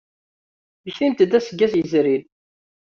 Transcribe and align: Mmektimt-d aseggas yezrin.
Mmektimt-d 0.81 1.37
aseggas 1.37 1.73
yezrin. 1.75 2.23